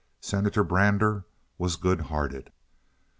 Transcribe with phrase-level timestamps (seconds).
[0.19, 1.25] Senator Brander
[1.59, 2.51] was good hearted.